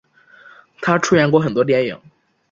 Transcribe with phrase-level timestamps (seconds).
[0.81, 2.01] 她出演过很多电影。